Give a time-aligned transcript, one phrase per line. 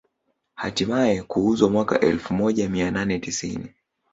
[0.55, 3.73] Hatimaye kuuzwa mwaka elfu moja mia nane tisini